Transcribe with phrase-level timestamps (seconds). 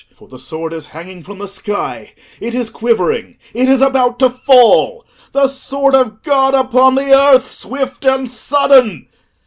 [0.15, 4.31] "For the sword is hanging from the sky; it is quivering; it is about to
[4.31, 5.05] fall!
[5.31, 9.09] The sword of God upon the earth, swift and sudden!